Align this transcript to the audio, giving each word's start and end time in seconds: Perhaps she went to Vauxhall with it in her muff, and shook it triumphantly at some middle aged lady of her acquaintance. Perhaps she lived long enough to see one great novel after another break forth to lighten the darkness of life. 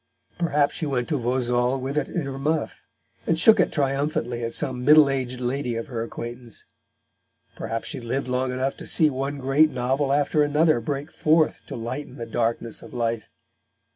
Perhaps 0.39 0.73
she 0.73 0.87
went 0.87 1.07
to 1.09 1.17
Vauxhall 1.19 1.79
with 1.79 1.95
it 1.95 2.09
in 2.09 2.23
her 2.23 2.39
muff, 2.39 2.81
and 3.27 3.37
shook 3.37 3.59
it 3.59 3.71
triumphantly 3.71 4.43
at 4.43 4.51
some 4.53 4.83
middle 4.83 5.11
aged 5.11 5.39
lady 5.39 5.75
of 5.75 5.85
her 5.85 6.01
acquaintance. 6.03 6.65
Perhaps 7.55 7.87
she 7.89 7.99
lived 7.99 8.27
long 8.27 8.51
enough 8.51 8.75
to 8.77 8.87
see 8.87 9.11
one 9.11 9.37
great 9.37 9.69
novel 9.69 10.11
after 10.11 10.41
another 10.41 10.81
break 10.81 11.11
forth 11.11 11.61
to 11.67 11.75
lighten 11.75 12.15
the 12.15 12.25
darkness 12.25 12.81
of 12.81 12.95
life. 12.95 13.29